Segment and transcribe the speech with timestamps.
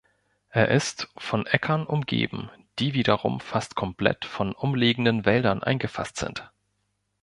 [0.49, 6.49] Er ist von Äckern umgeben, die wiederum fast komplett von umliegenden Wäldern eingefasst sind.